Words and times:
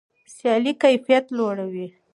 سیالي 0.35 0.73
کیفیت 0.81 1.25
لوړوي. 1.37 1.87